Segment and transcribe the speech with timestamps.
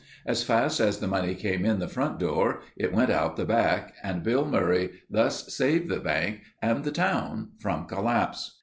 [0.25, 3.93] As fast as the money came in the front door, it went out the back
[4.01, 8.57] and Billy Murray thus saved the bank and the town from collapse.